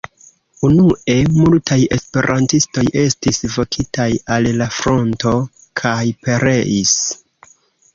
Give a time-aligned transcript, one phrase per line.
[0.69, 5.39] Unue, multaj esperantistoj estis vokitaj al la fronto
[5.85, 7.01] kaj pereis.